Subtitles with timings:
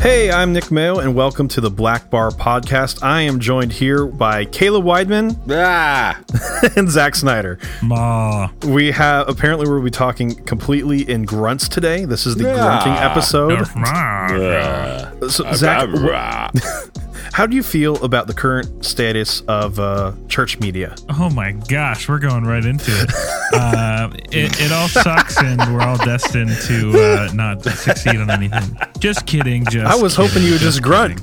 [0.00, 3.02] Hey, I'm Nick Mayo, and welcome to the Blackbar Podcast.
[3.02, 6.20] I am joined here by Caleb Weidman Ah,
[6.76, 7.58] and Zach Snyder.
[7.82, 8.48] Ma.
[8.64, 12.04] We have apparently we'll be talking completely in grunts today.
[12.04, 12.54] This is the Yeah.
[12.56, 13.66] grunting episode.
[13.74, 15.10] Ma.
[15.28, 17.07] So, Zach, wh-
[17.38, 20.96] how do you feel about the current status of uh, church media?
[21.08, 23.12] Oh my gosh, we're going right into it.
[23.54, 28.76] Uh, it, it all sucks, and we're all destined to uh, not succeed on anything.
[28.98, 29.64] Just kidding.
[29.66, 31.20] Just I was hoping you would just grunt.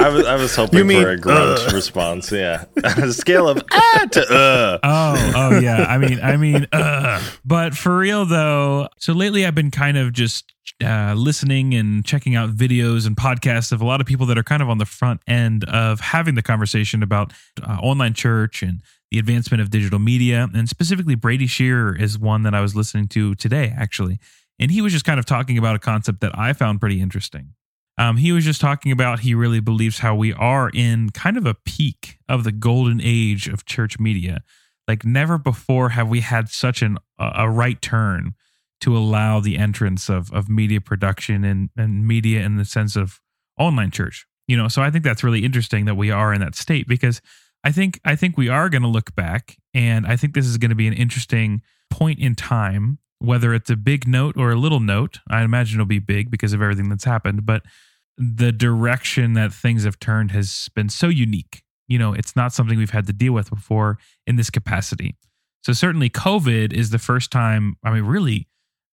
[0.00, 0.12] Kidding.
[0.12, 1.74] I was I was hoping You mean, for a grunt uh.
[1.74, 2.30] response.
[2.32, 4.78] Yeah, On a scale of ah to uh.
[4.82, 5.84] Oh, oh yeah.
[5.88, 7.22] I mean, I mean, uh.
[7.44, 10.52] But for real though, so lately I've been kind of just
[10.84, 14.42] uh, listening and checking out videos and podcasts of a lot of people that are
[14.42, 17.32] kind of on the front end of having the conversation about
[17.62, 20.48] uh, online church and the advancement of digital media.
[20.54, 24.18] And specifically, Brady Shearer is one that I was listening to today, actually.
[24.58, 27.54] And he was just kind of talking about a concept that I found pretty interesting.
[28.00, 31.44] Um, he was just talking about he really believes how we are in kind of
[31.44, 34.42] a peak of the golden age of church media.
[34.88, 38.32] Like never before have we had such an a right turn
[38.80, 43.20] to allow the entrance of of media production and and media in the sense of
[43.58, 44.26] online church.
[44.48, 47.20] You know, so I think that's really interesting that we are in that state because
[47.64, 50.56] I think I think we are going to look back and I think this is
[50.56, 54.56] going to be an interesting point in time whether it's a big note or a
[54.56, 55.18] little note.
[55.28, 57.62] I imagine it'll be big because of everything that's happened, but
[58.16, 61.62] the direction that things have turned has been so unique.
[61.88, 65.16] You know, it's not something we've had to deal with before in this capacity.
[65.62, 68.48] So certainly COVID is the first time, I mean really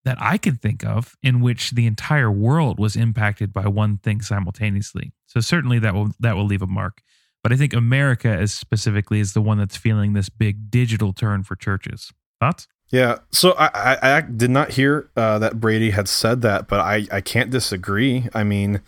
[0.07, 4.21] that I can think of in which the entire world was impacted by one thing
[4.21, 5.11] simultaneously.
[5.25, 7.01] So certainly that will that will leave a mark.
[7.43, 11.43] But I think America as specifically is the one that's feeling this big digital turn
[11.43, 12.11] for churches.
[12.39, 12.67] Thoughts?
[12.89, 16.79] Yeah, so I, I, I did not hear uh, that Brady had said that, but
[16.79, 18.27] I, I can't disagree.
[18.33, 18.81] I mean,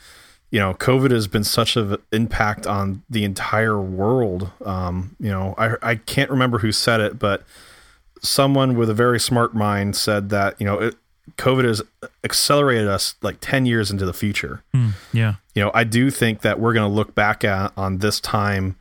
[0.52, 4.52] you know, COVID has been such an impact on the entire world.
[4.64, 7.44] Um, you know, I, I can't remember who said it, but
[8.22, 10.96] someone with a very smart mind said that, you know, it,
[11.38, 11.82] COVID has
[12.24, 14.64] accelerated us like 10 years into the future.
[14.74, 15.36] Hmm, yeah.
[15.54, 18.76] You know, I do think that we're going to look back at on this time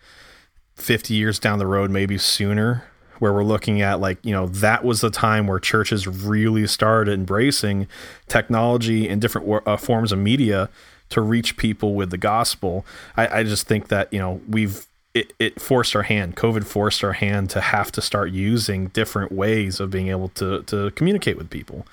[0.77, 2.85] 50 years down the road, maybe sooner,
[3.21, 7.13] where we're looking at like, you know, that was the time where churches really started
[7.13, 7.87] embracing
[8.27, 10.69] technology and different uh, forms of media
[11.11, 12.85] to reach people with the gospel.
[13.17, 16.37] I, I just think that, you know, we've, it, it forced our hand.
[16.37, 20.63] COVID forced our hand to have to start using different ways of being able to,
[20.65, 21.87] to communicate with people.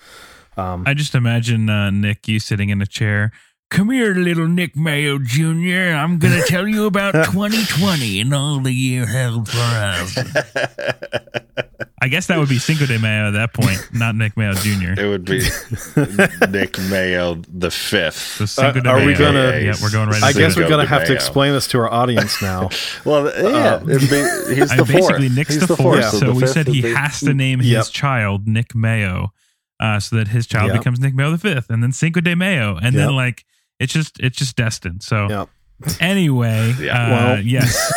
[0.86, 3.32] I just imagine uh, Nick, you sitting in a chair.
[3.72, 5.96] Come here, little Nick Mayo Jr.
[5.98, 10.18] I'm going to tell you about 2020 and all the year held for us.
[12.02, 14.94] I guess that would be Cinco de Mayo at that point, not Nick Mayo Jr.
[15.02, 15.40] It would be
[16.52, 18.16] Nick Mayo the fifth.
[18.18, 20.86] So Cinco Uh, de are we gonna- Yeah, we're going right I guess we're going
[20.86, 22.70] to de have to explain this to our audience now.
[23.04, 25.00] Well, yeah, it'd be, he's I the basically
[25.30, 25.36] fourth.
[25.36, 26.00] Nick's He's the fourth.
[26.02, 26.10] Yeah.
[26.12, 27.78] So the we said he be- has to name Yep.
[27.78, 29.34] his child Nick Mayo,
[29.80, 30.78] uh, so that his child Yep.
[30.82, 32.94] becomes Nick Mayo the fifth, and then Cinco de Mayo, and Yep.
[32.94, 33.44] then like
[33.80, 35.04] it's just it's just destined.
[35.04, 35.50] So Yep.
[36.00, 36.94] anyway, Yeah.
[37.06, 37.94] uh, Well- yes,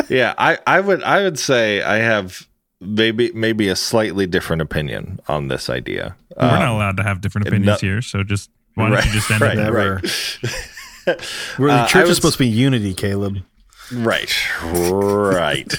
[0.10, 2.46] Yeah, I, I would I would say I have
[2.80, 6.16] maybe maybe a slightly different opinion on this idea.
[6.36, 8.00] we're not Um, allowed to have different opinions no- here.
[8.02, 9.56] So just why don't Right, you just end right, it?
[9.56, 9.72] there?
[9.72, 11.20] Right.
[11.56, 13.38] Where the Uh, I church would is supposed to be unity, Caleb.
[13.92, 14.30] Right,
[14.62, 15.72] right.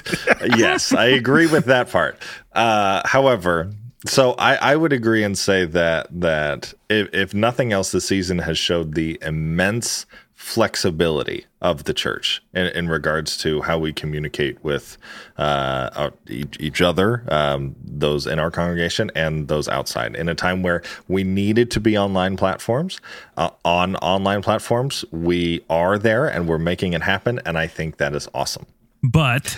[0.58, 2.20] yes, I agree with that part.
[2.54, 3.72] Uh, however,
[4.06, 8.40] so I, I would agree and say that that if, if nothing else, the season
[8.40, 10.06] has showed the immense
[10.40, 14.98] flexibility of the church in, in regards to how we communicate with
[15.38, 20.16] uh, our, each, each other, um, those in our congregation and those outside.
[20.16, 23.02] In a time where we needed to be online platforms,
[23.36, 27.42] uh, on online platforms, we are there and we're making it happen.
[27.46, 28.66] And I think that is awesome.
[29.04, 29.58] But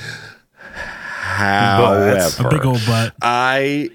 [1.21, 3.13] However, a big old but.
[3.21, 3.91] I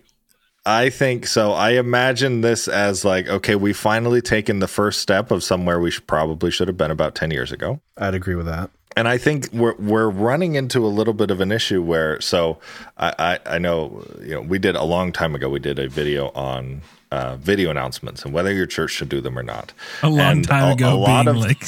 [0.66, 1.52] I think so.
[1.52, 5.92] I imagine this as like, okay, we've finally taken the first step of somewhere we
[5.92, 7.80] should, probably should have been about ten years ago.
[7.96, 8.70] I'd agree with that.
[8.96, 12.58] And I think we're we're running into a little bit of an issue where so
[12.98, 15.88] I, I, I know you know we did a long time ago we did a
[15.88, 16.82] video on
[17.12, 19.72] uh, video announcements and whether your church should do them or not.
[20.02, 21.64] A long And time a- ago, a lot being of like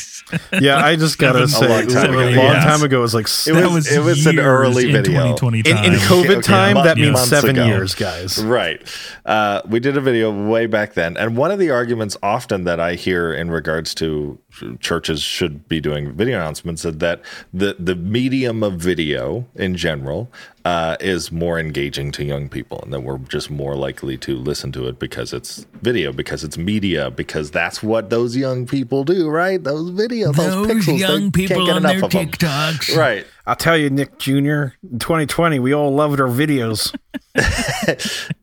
[0.60, 2.64] Yeah, I just gotta say, A long time a ago, long yes.
[2.64, 5.36] time ago it was like It was- was it was an early video.
[5.36, 5.84] 2020 in, time.
[5.84, 6.74] in COVID Okay, time.
[6.74, 7.66] month- that means seven ago.
[7.66, 8.42] years, guys.
[8.44, 8.82] Right.
[9.24, 11.16] Uh, we did a video way back then.
[11.16, 14.38] And one of the arguments often that I hear in regards to
[14.80, 17.22] churches should be doing video announcements is that
[17.54, 20.30] the, the medium of video in general
[20.68, 24.70] uh, is more engaging to young people, and that we're just more likely to listen
[24.70, 29.30] to it because it's video, because it's media, because that's what those young people do,
[29.30, 29.64] right?
[29.64, 32.28] Those videos, those, Those pixels, young people can't get on enough their of them.
[32.28, 32.94] TikToks.
[32.94, 33.26] right?
[33.46, 36.94] I'll tell you, Nick Jr., in 2020, we all loved our videos.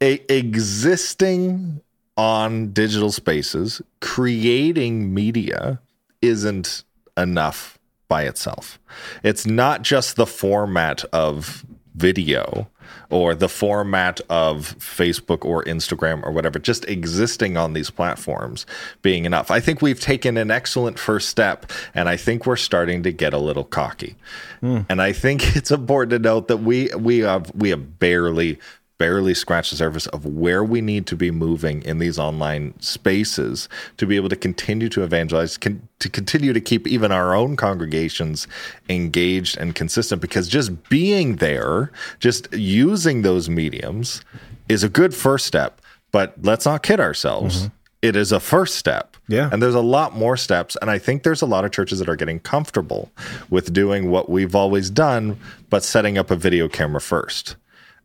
[0.01, 1.79] a, existing
[2.17, 5.79] on digital spaces, creating media
[6.23, 6.85] isn't
[7.15, 7.77] enough
[8.07, 8.79] by itself.
[9.21, 11.63] It's not just the format of
[11.95, 12.67] video
[13.09, 18.65] or the format of Facebook or Instagram or whatever, just existing on these platforms
[19.01, 19.51] being enough.
[19.51, 23.33] I think we've taken an excellent first step, and I think we're starting to get
[23.33, 24.15] a little cocky.
[24.59, 24.81] Hmm.
[24.89, 28.59] And I think it's important to note that we we have we have barely
[28.97, 33.67] barely scratch the surface of where we need to be moving in these online spaces
[33.97, 37.55] to be able to continue to evangelize, con- to continue to keep even our own
[37.55, 38.47] congregations
[38.89, 40.21] engaged and consistent.
[40.21, 44.23] Because just being there, just using those mediums
[44.69, 45.81] is a good first step.
[46.11, 47.63] But let's not kid ourselves.
[47.63, 47.75] Mm-hmm.
[48.01, 49.17] It is a first step.
[49.27, 49.49] Yeah.
[49.51, 50.77] And there's a lot more steps.
[50.79, 53.11] And I think there's a lot of churches that are getting comfortable
[53.49, 55.39] with doing what we've always done,
[55.69, 57.55] but setting up a video camera first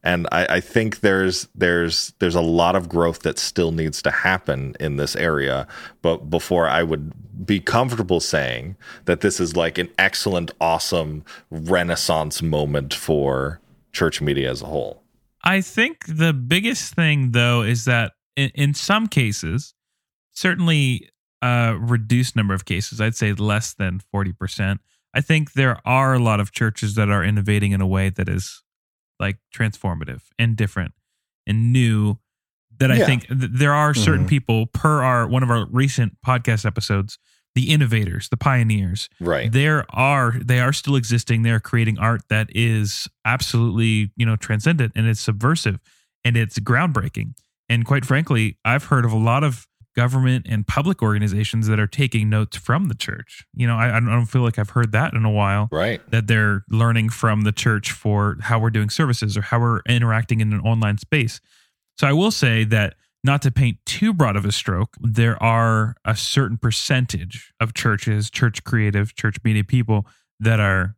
[0.02, 4.10] and I, I think there's there's there's a lot of growth that still needs to
[4.10, 5.66] happen in this area
[6.02, 7.12] but before i would
[7.46, 13.60] be comfortable saying that this is like an excellent awesome renaissance moment for
[13.92, 15.02] church media as a whole
[15.42, 19.74] I think the biggest thing, though, is that in, in some cases,
[20.32, 21.08] certainly
[21.42, 24.78] a reduced number of cases, I'd say less than 40%.
[25.14, 28.28] I think there are a lot of churches that are innovating in a way that
[28.28, 28.62] is
[29.20, 30.92] like transformative and different
[31.46, 32.18] and new.
[32.78, 33.06] That I Yeah.
[33.06, 34.28] think th- there are certain Mhm.
[34.30, 37.18] people, per our one of our recent podcast episodes,
[37.54, 42.48] the innovators, the pioneers, right there are they are still existing they're creating art that
[42.54, 45.78] is absolutely you know transcendent and it's subversive
[46.24, 47.34] and it's groundbreaking
[47.68, 49.66] and quite frankly i've heard of a lot of
[49.96, 53.44] government and public organizations that are taking notes from the church.
[53.54, 55.68] You know i, I don't feel like i've heard that in a while.
[55.70, 56.00] Right.
[56.10, 60.40] That they're learning from the church for how we're doing services or how we're interacting
[60.40, 61.40] in an online space.
[61.98, 65.94] So I will say that not to paint too broad of a stroke, there are
[66.04, 70.06] a certain percentage of churches, church creative, church media people
[70.38, 70.96] that are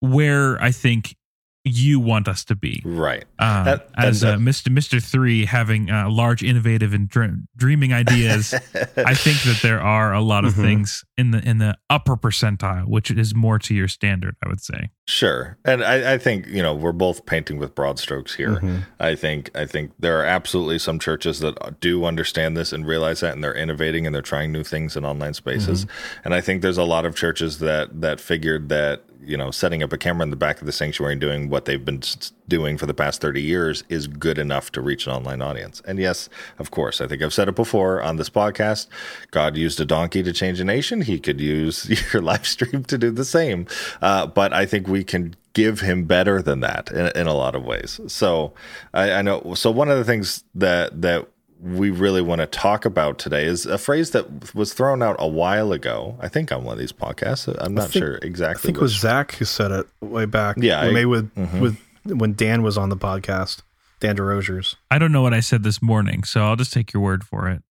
[0.00, 1.16] where I think
[1.64, 2.82] you want us to be.
[2.84, 4.68] right Uh, That- as that- uh, Mr.
[4.68, 5.02] Mr.
[5.02, 8.52] Three having uh, large, innovative, and dr- dreaming ideas,
[8.96, 10.62] I think that there are a lot of Mhm.
[10.62, 14.60] things in the in the upper percentile, which is more to your standard, I would
[14.60, 14.90] say.
[15.06, 18.56] Sure, and I, I think you know we're both painting with broad strokes here.
[18.56, 18.82] Mhm.
[19.00, 23.20] I think I think there are absolutely some churches that do understand this and realize
[23.20, 25.86] that, and they're innovating and they're trying new things in online spaces.
[26.24, 29.82] And I think there's a lot of churches that that figured that you know setting
[29.82, 32.02] up a camera in the back of the sanctuary and doing what they've been
[32.48, 35.82] doing for the past 30 years is good enough to reach an online audience.
[35.86, 36.28] And yes,
[36.58, 38.88] of course, I think I've said it before on this podcast.
[39.30, 41.00] God used a donkey to change a nation.
[41.02, 43.66] He could use your live stream to do the same.
[44.02, 47.54] Uh, but I think we can give him better than that in, in a lot
[47.54, 48.00] of ways.
[48.08, 48.52] So
[48.92, 49.54] I, I know.
[49.54, 51.28] So one of the things that that
[51.64, 55.26] we really want to talk about today is a phrase that was thrown out a
[55.26, 56.16] while ago.
[56.20, 57.54] I think on one of these podcasts.
[57.58, 58.26] I'm not think- sure exactly.
[58.26, 58.68] I exactly.
[58.68, 60.56] think it was Zach who said it way back.
[60.60, 61.60] Yeah, I- maybe with Mhm.
[61.60, 63.62] with when Dan was on the podcast,
[64.00, 64.74] Dan DeRosiers.
[64.90, 67.48] I don't know what I said this morning, so I'll just take your word for
[67.48, 67.62] it.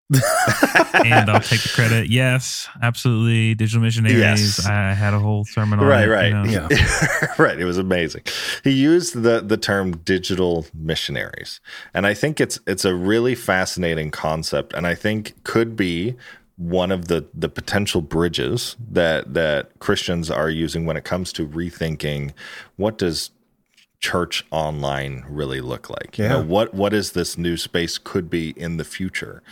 [1.05, 2.09] And I'll take the credit.
[2.09, 3.55] Yes, absolutely.
[3.55, 4.19] Digital missionaries.
[4.19, 4.67] Yes.
[4.67, 6.07] I had a whole sermon on right it.
[6.07, 6.45] you right know.
[6.45, 6.69] Yeah.
[7.39, 8.23] right it was amazing
[8.65, 11.61] he used the the term digital missionaries
[11.95, 16.15] and i think it's it's a really fascinating concept and i think could be
[16.57, 21.47] one of the the potential bridges that that christians are using when it comes to
[21.49, 22.33] rethinking
[22.77, 23.31] what does
[24.03, 26.19] church online really look like?
[26.19, 29.43] You know what what is this new space could be in the future?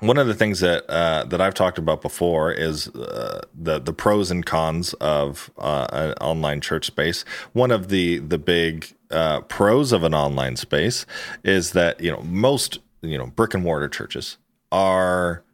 [0.00, 3.92] One of the things that uh, that I've talked about before is uh, the the
[3.92, 7.24] pros and cons of uh, an online church space.
[7.52, 11.06] One of the the big uh, pros of an online space
[11.44, 14.36] is that you know most you know brick and mortar churches
[14.72, 15.44] are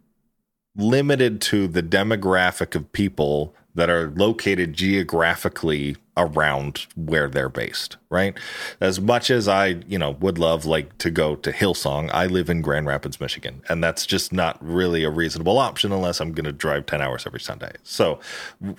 [0.78, 8.36] limited to the demographic of people that are located geographically around where they're based, right?
[8.80, 12.50] As much as I, you know, would love like to go to Hillsong, I live
[12.50, 16.44] in Grand Rapids, Michigan, and that's just not really a reasonable option unless I'm going
[16.44, 17.72] to drive 10 hours every Sunday.
[17.84, 18.18] So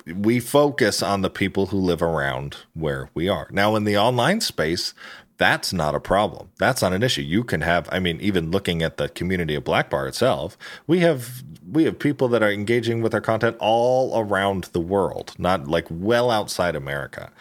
[0.05, 3.47] we focus on the people who live around where we are.
[3.51, 4.93] Now in the online space,
[5.39, 6.49] that's not a problem.
[6.59, 7.21] That's not an issue.
[7.21, 11.48] You can have, I mean, even looking at the community of Blackbar itself, we have
[11.71, 15.85] we have people that are engaging with our content all around the world, not like
[15.89, 17.31] well outside America,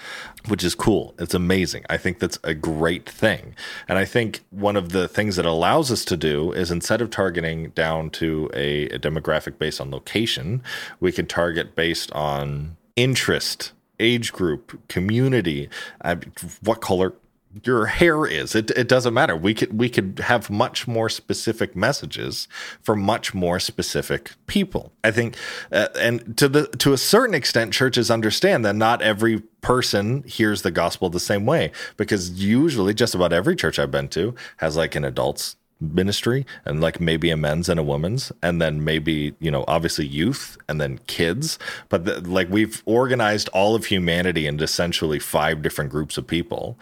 [0.49, 1.15] which is cool.
[1.19, 1.85] It's amazing.
[1.89, 3.55] I think that's a great thing.
[3.89, 7.11] And I think one of the things that allows us to do is instead of
[7.11, 10.63] targeting down to a, a demographic based on location,
[11.01, 15.69] we can target based on interest, age group, community,
[16.03, 16.17] uh,
[16.63, 17.15] what color
[17.65, 18.55] your hair is.
[18.55, 19.37] It, it doesn't matter.
[19.37, 22.49] We could we could have much more specific messages
[22.83, 24.93] for much more specific people.
[25.05, 25.37] I think,
[25.73, 30.63] uh, and to the to a certain extent, churches understand that not every person hears
[30.63, 34.77] the gospel the same way because usually just about every church I've been to has
[34.77, 39.35] like an adults ministry and like maybe a men's and a woman's and then maybe
[39.39, 44.47] you know obviously youth and then kids but the, like we've organized all of humanity
[44.47, 46.77] into essentially five different groups of people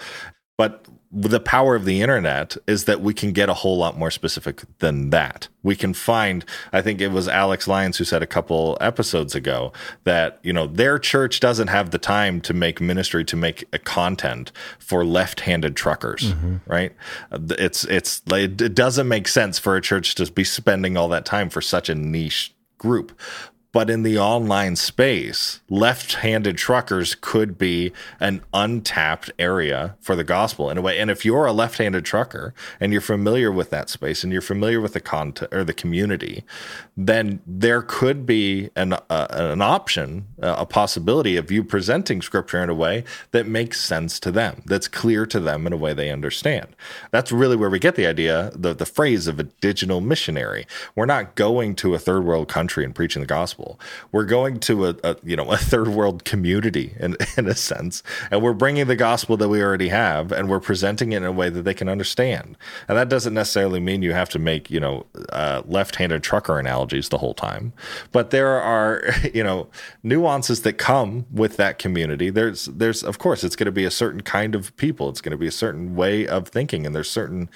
[0.57, 4.11] but the power of the internet is that we can get a whole lot more
[4.11, 5.49] specific than that.
[5.63, 9.73] We can find, I think it was Alex Lyons who said a couple episodes ago
[10.05, 13.79] that, you know, their church doesn't have the time to make ministry, to make a
[13.79, 16.57] content for left handed truckers, mm-hmm.
[16.67, 16.93] right?
[17.33, 21.51] It's, it's, it doesn't make sense for a church to be spending all that time
[21.51, 23.19] for such a niche group.
[23.73, 30.25] But in the online space, left handed truckers could be an untapped area for the
[30.25, 30.99] gospel in a way.
[30.99, 34.41] And if you're a left handed trucker and you're familiar with that space and you're
[34.41, 36.43] familiar with the content or the community,
[36.97, 42.63] then there could be an, uh, an option, uh, a possibility of you presenting scripture
[42.63, 45.93] in a way that makes sense to them, that's clear to them in a way
[45.93, 46.75] they understand.
[47.11, 50.67] That's really where we get the idea, the, the phrase of a digital missionary.
[50.95, 53.66] We're not going to a third world country and preaching the gospel
[54.13, 58.03] we're going to a, a, you know a third world community in in a sense,
[58.31, 61.33] and we're bringing the gospel that we already have, and we're presenting it in a
[61.33, 62.57] way that they can understand.
[62.89, 67.09] And that doesn't necessarily mean you have to make you know uh, left-handed trucker analogies
[67.09, 67.73] the whole time,
[68.13, 69.03] but there are
[69.35, 69.69] you know
[70.03, 72.31] nuances that come with that community.
[72.31, 75.09] There's there's of course it's going to be a certain kind of people.
[75.09, 77.49] It's going to be a certain way of thinking, and there's certain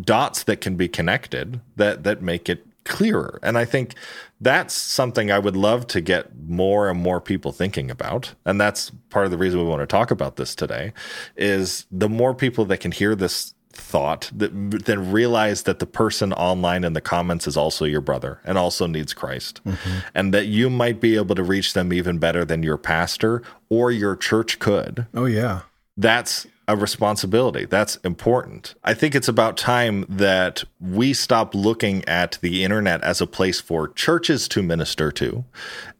[0.00, 3.38] dots that can be connected that that make it clearer.
[3.42, 3.94] And I think
[4.40, 8.34] that's something I would love to get more and more people thinking about.
[8.44, 10.92] And that's part of the reason we want to talk about this today
[11.36, 14.50] is the more people that can hear this thought that
[14.84, 18.86] then realize that the person online in the comments is also your brother and also
[18.86, 19.98] needs Christ mm-hmm.
[20.14, 23.90] and that you might be able to reach them even better than your pastor or
[23.90, 25.06] your church could.
[25.14, 25.62] Oh yeah.
[25.96, 27.64] That's a responsibility.
[27.64, 28.74] That's important.
[28.84, 33.60] I think it's about time that we stop looking at the internet as a place
[33.60, 35.44] for churches to minister to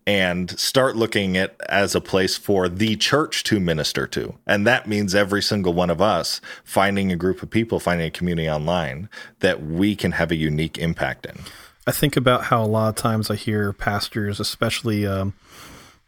[0.07, 4.35] and start looking at as a place for the church to minister to.
[4.47, 8.11] And that means every single one of us finding a group of people, finding a
[8.11, 9.09] community online
[9.41, 11.39] that we can have a unique impact in.
[11.87, 15.35] I think about how a lot of times I hear pastors, especially, um,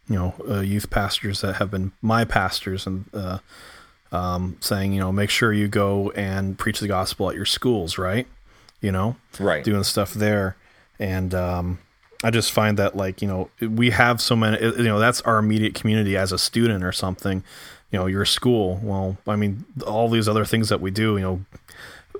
[0.09, 3.39] you know, uh, youth pastors that have been my pastors and, uh,
[4.11, 7.97] um, saying, you know, make sure you go and preach the gospel at your schools,
[7.97, 8.27] right?
[8.81, 10.55] You know, right, doing stuff there,
[10.99, 11.79] and um,
[12.23, 15.37] I just find that like you know we have so many, you know, that's our
[15.37, 17.43] immediate community as a student or something.
[17.91, 18.79] You know, your school.
[18.83, 21.21] Well, I mean, all these other things that we do, you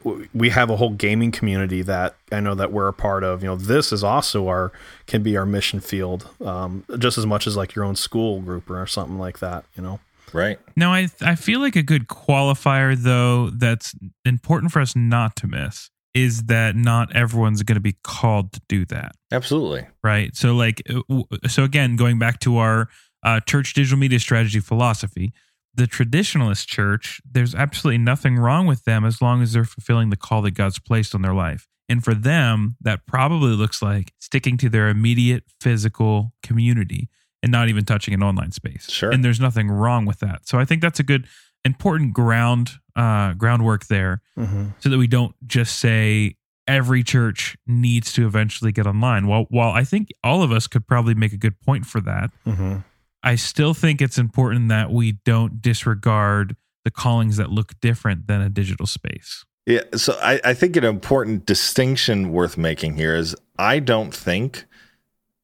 [0.03, 3.41] know, we have a whole gaming community that I know that we're a part of.
[3.41, 4.71] You know, this is also our
[5.07, 8.69] can be our mission field, um, just as much as like your own school group
[8.69, 9.65] or something like that.
[9.75, 9.99] You know.
[10.35, 10.59] Right.
[10.75, 15.47] Now, I I feel like a good qualifier though that's important for us not to
[15.47, 19.13] miss is that not everyone's going to be called to do that.
[19.31, 19.87] Absolutely.
[20.03, 20.35] Right.
[20.35, 22.89] So like uh, so again going back to our
[23.23, 25.33] uh, church digital media strategy philosophy,
[25.73, 30.17] the traditionalist church, there's absolutely nothing wrong with them as long as they're fulfilling the
[30.17, 31.67] call that God's placed on their life.
[31.87, 37.09] And for them, that probably looks like sticking to their immediate physical community
[37.45, 38.89] and not even touching an online space.
[38.89, 39.11] Sure.
[39.11, 40.47] And there's nothing wrong with that.
[40.47, 41.27] So I think that's a good
[41.63, 44.67] important ground uh groundwork there mm-hmm.
[44.79, 46.35] so that we don't just say
[46.67, 49.27] every church needs to eventually get online.
[49.27, 52.31] While while I think all of us could probably make a good point for that,
[52.47, 52.77] mm-hmm.
[53.21, 58.41] I still think it's important that we don't disregard the callings that look different than
[58.41, 59.45] a digital space.
[59.67, 64.65] Yeah, so I, I think an important distinction worth making here is I don't think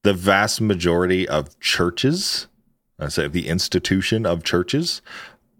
[0.02, 2.46] the vast majority of churches,
[2.98, 5.02] I say the institution of churches,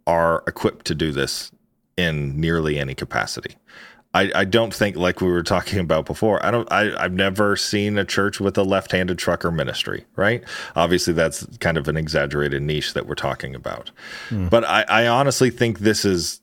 [0.07, 1.53] are equipped to do this
[1.97, 3.57] in nearly any capacity.
[4.15, 6.45] I, I don't think like we were talking about before.
[6.45, 10.45] I don't I, I've never seen a church with a left-handed trucker ministry, right?
[10.77, 13.91] Obviously that's kind of an exaggerated niche that we're talking about.
[14.29, 14.51] Mm.
[14.51, 16.42] But I, I honestly think this is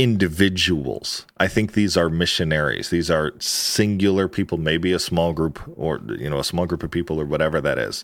[0.00, 1.26] individuals.
[1.36, 2.88] I think these are missionaries.
[2.88, 6.90] These are singular people, maybe a small group or you know a small group of
[6.90, 8.02] people or whatever that is.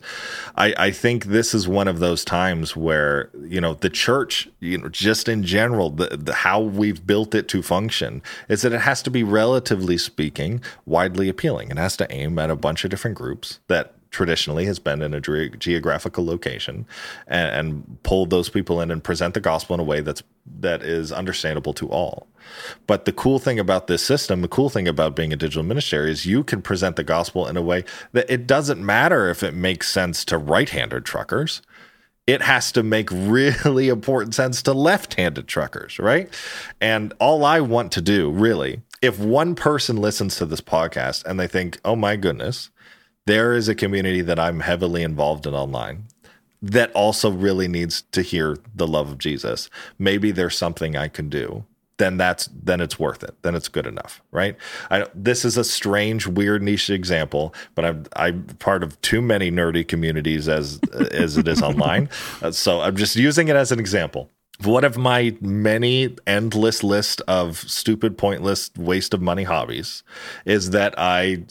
[0.57, 4.77] I, I think this is one of those times where you know the church, you
[4.77, 8.83] know, just in general, the, the how we've built it to function is that it
[8.83, 11.71] has to be relatively speaking widely appealing.
[11.71, 15.13] It has to aim at a bunch of different groups that traditionally has been in
[15.13, 16.87] a ge- geographical location
[17.27, 20.23] and, and pull those people in and present the gospel in a way that's
[20.59, 22.27] that is understandable to all.
[22.87, 26.11] But the cool thing about this system, the cool thing about being a digital ministry
[26.11, 29.53] is you can present the gospel in a way that it doesn't matter if it
[29.53, 31.61] makes sense to right-handed truckers.
[32.27, 36.33] It has to make really important sense to left-handed truckers, right?
[36.81, 41.39] And all I want to do, really, if one person listens to this podcast and
[41.39, 42.71] they think, "Oh my goodness,
[43.27, 46.05] there is a community that I'm heavily involved in online
[46.63, 49.69] that also really needs to hear the love of Jesus.
[49.99, 51.65] Maybe there's something I can do.
[51.99, 53.35] Then that's then it's worth it.
[53.41, 54.57] Then it's good enough, right?
[54.91, 59.51] I, this is a strange, weird niche example, but I'm I'm part of too many
[59.51, 60.79] nerdy communities as
[61.11, 62.11] as it is online.
[62.43, 64.31] Uh, so I'm just using it as an example
[64.65, 70.03] one of my many endless list of stupid pointless waste of money hobbies
[70.47, 71.45] is that i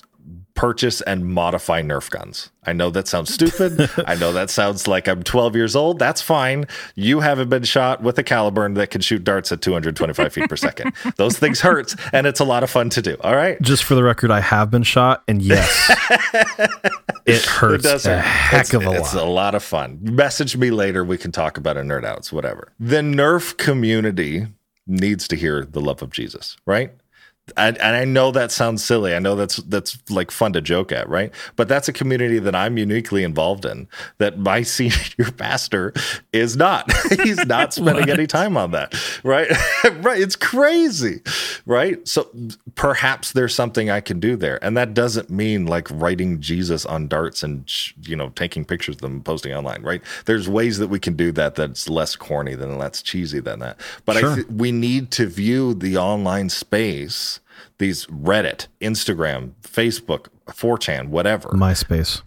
[0.55, 2.49] purchase and modify Nerf guns.
[2.65, 3.89] I know that sounds stupid.
[4.07, 5.99] I know that sounds like I'm 12 years old.
[5.99, 6.65] That's fine.
[6.95, 10.55] You haven't been shot with a caliburn that can shoot darts at 225 feet per
[10.55, 10.93] second.
[11.17, 13.17] Those things hurt, and it's a lot of fun to do.
[13.21, 13.61] All right.
[13.61, 15.89] Just for the record, I have been shot, and yes,
[17.25, 18.25] it hurts it does a hurt.
[18.25, 18.99] heck it's, of a it's lot.
[19.01, 19.99] It's a lot of fun.
[20.01, 21.03] Message me later.
[21.03, 22.71] We can talk about a nerd outs, whatever.
[22.79, 24.47] The Nerf community
[24.87, 26.91] needs to hear the love of Jesus, right?
[27.57, 29.13] And, and I know that sounds silly.
[29.13, 31.31] I know that's that's like fun to joke at, right?
[31.55, 33.87] But that's a community that I'm uniquely involved in.
[34.17, 35.93] That my senior pastor
[36.33, 36.91] is not.
[37.23, 39.49] He's not spending any time on that, right?
[40.01, 40.19] right.
[40.19, 41.21] It's crazy,
[41.65, 42.05] right?
[42.07, 42.29] So
[42.73, 47.07] perhaps there's something I can do there, and that doesn't mean like writing Jesus on
[47.07, 47.71] darts and
[48.01, 50.01] you know taking pictures of them and posting online, right?
[50.25, 53.79] There's ways that we can do that that's less corny than that's cheesy than that.
[54.05, 54.31] But sure.
[54.31, 57.34] I th- we need to view the online space
[57.77, 61.49] these Reddit, Instagram, Facebook, 4chan, whatever.
[61.49, 62.21] MySpace.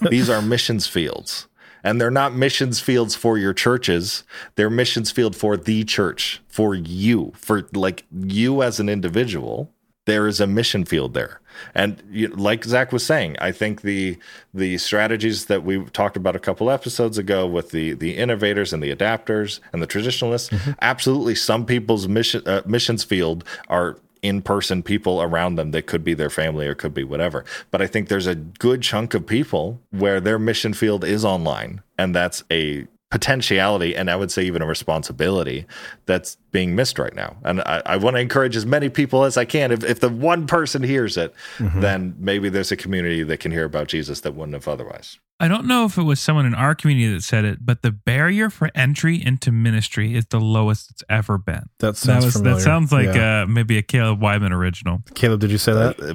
[0.10, 1.48] these are missions fields.
[1.82, 4.24] And they're not missions fields for your churches.
[4.56, 9.72] They're missions field for the church, for you, for like you as an individual.
[10.04, 11.40] There is a mission field there.
[11.74, 14.18] And you, like Zach was saying, I think the
[14.52, 18.82] the strategies that we talked about a couple episodes ago with the the innovators and
[18.82, 20.72] the adapters and the traditionalists, mm-hmm.
[20.80, 26.04] absolutely, some people's mission uh, missions field are in person people around them that could
[26.04, 27.44] be their family or could be whatever.
[27.70, 31.82] But I think there's a good chunk of people where their mission field is online.
[31.98, 35.64] And that's a potentiality and I would say even a responsibility
[36.06, 37.36] that's being missed right now.
[37.44, 39.70] And I, I want to encourage as many people as I can.
[39.70, 41.80] If, if the one person hears it, mm-hmm.
[41.80, 45.18] then maybe there's a community that can hear about Jesus that wouldn't have otherwise.
[45.38, 47.90] I don't know if it was someone in our community that said it, but the
[47.90, 51.64] barrier for entry into ministry is the lowest it's ever been.
[51.80, 53.42] That sounds that, was, that sounds like yeah.
[53.42, 55.02] uh, maybe a Caleb Wyman original.
[55.14, 56.00] Caleb, did you say that?
[56.00, 56.14] Uh,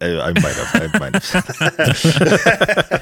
[0.00, 0.70] I, I, might have.
[0.74, 1.22] I might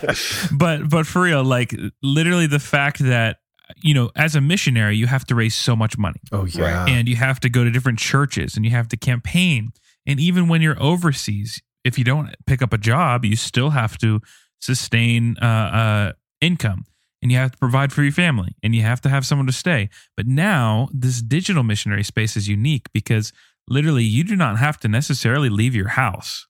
[0.04, 0.48] have.
[0.58, 1.72] but but for real, like
[2.02, 3.36] literally the fact that
[3.76, 6.20] you know, as a missionary, you have to raise so much money.
[6.32, 9.70] Oh yeah, and you have to go to different churches and you have to campaign.
[10.04, 13.98] And even when you're overseas, if you don't pick up a job, you still have
[13.98, 14.20] to
[14.60, 16.84] sustain uh, uh, income
[17.22, 19.52] and you have to provide for your family and you have to have someone to
[19.52, 19.88] stay.
[20.16, 23.32] But now this digital missionary space is unique because
[23.68, 26.46] literally you do not have to necessarily leave your house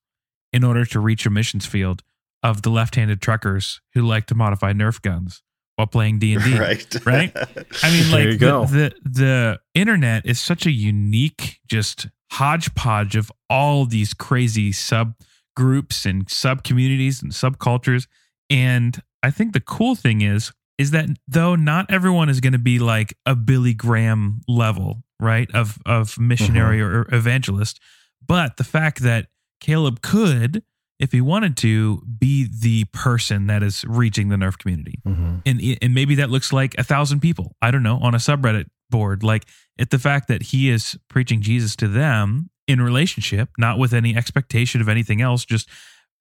[0.53, 2.03] in order to reach a missions field
[2.42, 5.42] of the left-handed truckers who like to modify Nerf guns
[5.77, 6.59] while playing D and D.
[6.59, 7.07] Right.
[7.07, 7.33] Right.
[7.83, 13.87] I mean, like the, the the internet is such a unique, just hodgepodge of all
[13.87, 15.14] these crazy sub
[15.59, 18.07] groups and sub communities and subcultures.
[18.49, 22.61] And I think the cool thing is, is that though not everyone is going to
[22.61, 27.11] be like a Billy Graham level, right, of of missionary mm-hmm.
[27.11, 27.81] or evangelist,
[28.25, 29.27] but the fact that
[29.61, 30.62] Caleb could,
[31.01, 35.38] if he wanted to, be the person that is reaching the Nerf community, mm-hmm.
[35.44, 37.57] and and maybe that looks like a thousand people.
[37.61, 39.25] I don't know on a subreddit board.
[39.25, 43.92] Like it, the fact that he is preaching Jesus to them in relationship, not with
[43.92, 45.68] any expectation of anything else, just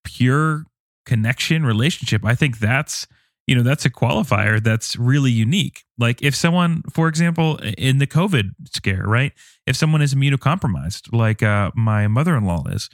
[0.02, 0.64] pure
[1.06, 2.24] connection relationship.
[2.24, 3.06] I think that's
[3.46, 5.84] you know that's a qualifier that's really unique.
[5.98, 9.32] Like if someone, for example, in the COVID scare, right?
[9.66, 12.90] If someone is immunocompromised, like uh, my mother-in-law is,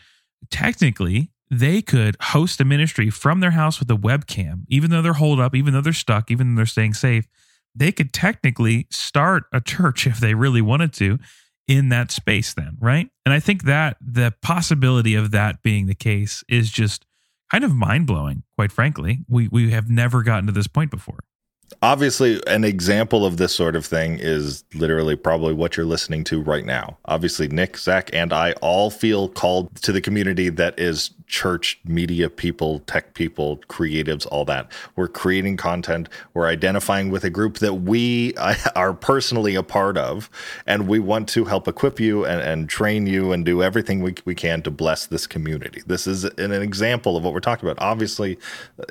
[0.51, 5.14] technically they could host a ministry from their house with a webcam, even though they're
[5.14, 7.27] holed up, even though they're stuck, even though they're staying safe.
[7.75, 11.19] They could technically start a church if they really wanted to
[11.66, 13.09] in that space then, right?
[13.24, 17.07] And I think that the possibility of that being the case is just
[17.50, 19.24] kind of mind-blowing, quite frankly.
[19.29, 21.20] We we have never gotten to this point before
[21.83, 26.43] obviously an example of this sort of thing is literally probably what you're listening to
[26.43, 26.97] right now.
[27.07, 32.29] Obviously nick zach and i all feel called to the community that is church media
[32.29, 34.71] people tech people creatives all that.
[34.95, 36.09] We're creating content.
[36.35, 38.35] We're identifying with a group that we
[38.77, 40.31] are personally a part of
[40.67, 44.15] and we want to help equip you and, and train you and do everything we,
[44.25, 45.83] we can to bless this community.
[45.87, 47.83] This is an, an example of what we're talking about.
[47.83, 48.39] Obviously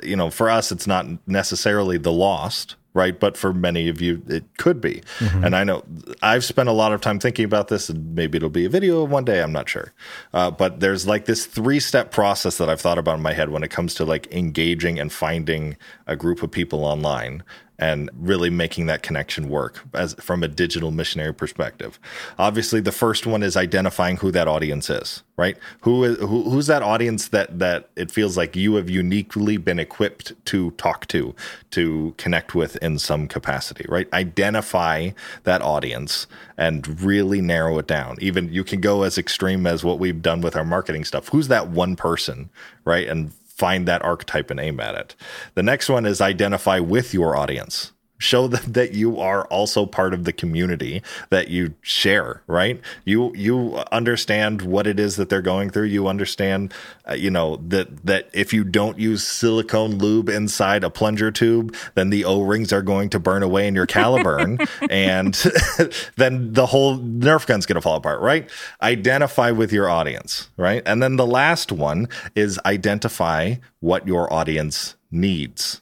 [0.02, 3.18] you know for us it's not necessarily the lost right?
[3.18, 5.02] But for many of you, it could be.
[5.18, 5.44] Mm-hmm.
[5.44, 5.84] And I know
[6.22, 9.04] I've spent a lot of time thinking about this, and maybe it'll be a video
[9.04, 9.42] one day.
[9.42, 9.92] I'm not sure.
[10.32, 13.50] Uh, but there's like this three step process that I've thought about in my head
[13.50, 15.76] when it comes to like engaging and finding
[16.06, 17.42] a group of people online
[17.84, 22.00] and really making that connection work as from a digital missionary perspective.
[22.38, 25.58] Obviously, the first one is identifying who that audience is, right?
[25.82, 29.78] Who is who, who's that audience that that it feels like you have uniquely been
[29.78, 31.34] equipped to talk to,
[31.72, 34.10] to connect with in some capacity, right?
[34.14, 35.10] Identify
[35.42, 38.16] that audience and really narrow it down.
[38.18, 41.28] Even you can go as extreme as what we've done with our marketing stuff.
[41.28, 42.48] Who's that one person,
[42.86, 43.06] right?
[43.06, 45.16] And find that archetype and aim at it.
[45.54, 47.92] The next one is identify with your audience.
[48.18, 52.80] Show them that you are also part of the community that you share, right?
[53.04, 55.86] You you understand what it is that they're going through.
[55.86, 56.72] You understand,
[57.08, 61.74] uh, you know that that if you don't use silicone lube inside a plunger tube,
[61.94, 64.58] then the O rings are going to burn away in your caliburn,
[64.90, 65.34] and
[66.16, 68.48] then the whole Nerf gun's going to fall apart, right?
[68.82, 70.82] Identify with your audience, right?
[70.86, 75.80] And then the last one is identify what your audience needs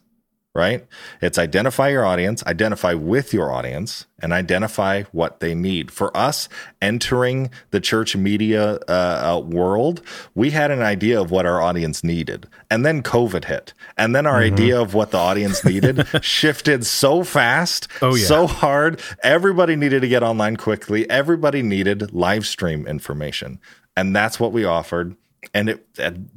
[0.55, 0.87] right?
[1.23, 5.91] It's identify your audience, identify with your audience, and identify what they need.
[5.91, 6.49] For us
[6.83, 10.03] entering the church media uh, uh, world,
[10.35, 12.49] we had an idea of what our audience needed.
[12.71, 13.73] And then COVID hit.
[13.97, 14.55] And then our mm-hmm.
[14.55, 18.27] idea of what the audience needed shifted so fast, oh, yeah.
[18.27, 19.01] so hard.
[19.23, 23.59] Everybody needed to get online quickly, everybody needed live stream information.
[23.97, 25.17] And that's what we offered
[25.55, 25.87] and it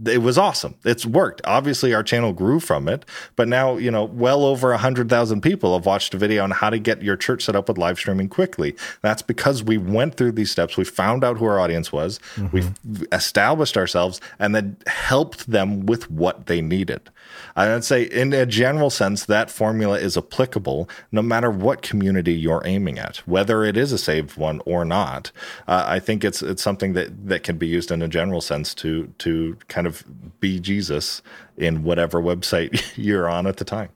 [0.05, 0.75] it was awesome.
[0.83, 1.41] It's worked.
[1.45, 5.41] Obviously, our channel grew from it, but now you know well over a hundred thousand
[5.41, 7.97] people have watched a video on how to get your church set up with live
[7.97, 8.75] streaming quickly.
[9.01, 10.75] That's because we went through these steps.
[10.75, 12.19] We found out who our audience was.
[12.35, 12.57] Mm-hmm.
[12.57, 17.09] We established ourselves, and then helped them with what they needed.
[17.55, 22.61] I'd say, in a general sense, that formula is applicable no matter what community you're
[22.65, 25.31] aiming at, whether it is a saved one or not.
[25.67, 28.73] Uh, I think it's it's something that that can be used in a general sense
[28.75, 30.03] to to kind of
[30.39, 31.21] be Jesus
[31.58, 33.89] in whatever website you're on at the time.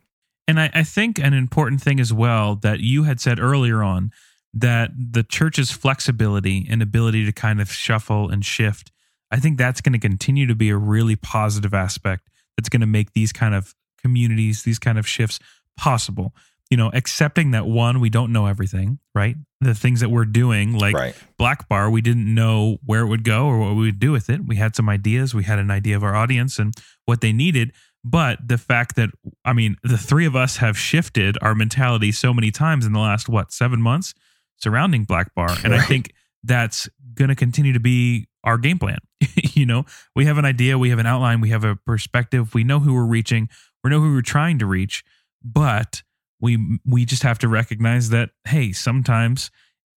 [0.48, 4.12] And I, I think an important thing as well that you had said earlier on
[4.54, 8.92] that the church's flexibility and ability to kind of shuffle and shift,
[9.32, 12.88] I think that's going to continue to be a really positive aspect that's going to
[12.88, 15.40] make these kind of communities, these kind of shifts
[15.78, 16.34] possible.
[16.70, 19.36] You know, accepting that one, we don't know everything, right?
[19.60, 21.16] The things that we're doing, like right.
[21.40, 24.42] Blackbar, we didn't know where it would go or what we would do with it.
[24.46, 26.74] We had some ideas, we had an idea of our audience and
[27.06, 27.74] what they needed.
[28.04, 29.10] But the fact that,
[29.44, 33.00] I mean, the three of us have shifted our mentality so many times in the
[33.00, 34.14] last, what, seven months
[34.58, 35.64] surrounding Blackbar.
[35.64, 35.82] And right.
[35.82, 39.00] I think that's going to continue to be our game plan.
[39.54, 42.64] you know, we have an idea, we have an outline, we have a perspective, we
[42.64, 43.50] know who we're reaching,
[43.84, 45.04] we know who we're trying to reach,
[45.44, 46.04] but
[46.42, 49.52] we we just have to recognize that hey, sometimes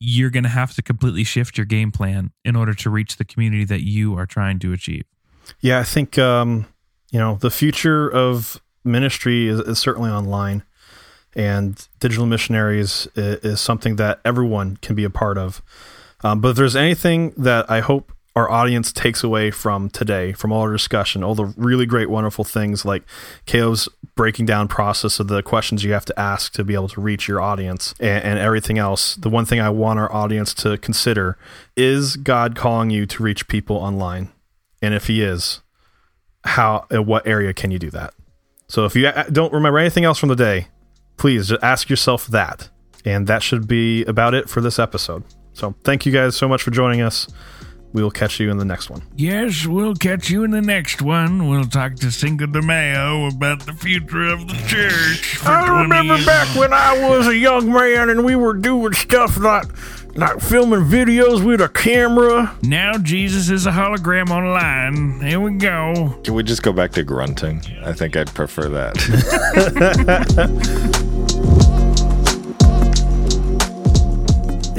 [0.04, 3.24] you're going to have to completely shift your game plan in order to reach the
[3.24, 5.04] community that you are trying to achieve.
[5.60, 6.66] Yeah, I think um,
[7.10, 10.64] you know the future of ministry is, is certainly online,
[11.34, 15.62] and digital missionaries is, is, something that everyone can be a part of.
[16.24, 20.52] Um, but if there's anything that I hope our audience takes away from today, from
[20.52, 23.02] all our discussion, all the really great, wonderful things like
[23.44, 27.00] Caleb's breaking down process of the questions you have to ask to be able to
[27.00, 29.16] reach your audience and, and everything else.
[29.16, 31.36] The one thing I want our audience to consider
[31.76, 34.30] is God calling you to reach people online?
[34.80, 35.60] And if He is,
[36.44, 38.14] how, in what area can you do that?
[38.68, 40.68] So if you uh, don't remember anything else from the day,
[41.18, 42.70] please just ask yourself that.
[43.04, 45.24] And that should be about it for this episode.
[45.52, 47.28] So thank you guys so much for joining us.
[47.92, 49.02] We will catch you in the next one.
[49.16, 51.48] Yes, we'll catch you in the next one.
[51.48, 55.44] We'll talk to Cinco de Mayo about the future of the church.
[55.44, 56.26] I remember years.
[56.26, 59.66] back when I was a young man and we were doing stuff like
[60.14, 62.56] like filming videos with a camera.
[62.62, 65.20] Now Jesus is a hologram online.
[65.20, 66.18] Here we go.
[66.24, 67.62] Can we just go back to grunting?
[67.82, 68.96] I think I'd prefer that.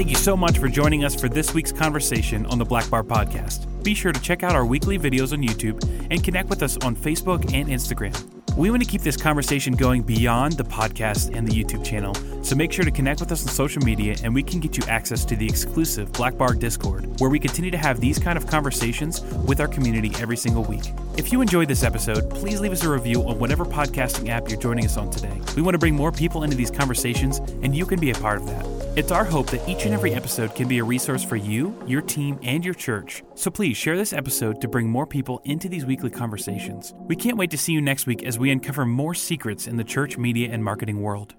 [0.03, 3.67] Thank you so much for joining us for this week's conversation on the Blackbar Podcast.
[3.85, 6.93] Be sure to check out our weekly videos on YouTube and connect with us on
[6.93, 8.13] Facebook and Instagram.
[8.57, 12.11] We want to keep this conversation going beyond the podcast and the YouTube channel,
[12.43, 14.83] so make sure to connect with us on social media and we can get you
[14.87, 19.21] access to the exclusive Blackbar Discord, where we continue to have these kind of conversations
[19.21, 20.93] with our community every single week.
[21.17, 24.59] If you enjoyed this episode, please leave us a review on whatever podcasting app you're
[24.59, 25.39] joining us on today.
[25.55, 28.41] We want to bring more people into these conversations, and you can be a part
[28.41, 28.83] of that.
[28.97, 32.01] It's our hope that each and every episode can be a resource for you, your
[32.01, 33.23] team, and your church.
[33.35, 36.93] So please share this episode to bring more people into these weekly conversations.
[36.97, 39.83] We can't wait to see you next week as we uncover more secrets in the
[39.83, 41.33] church, media, and marketing world.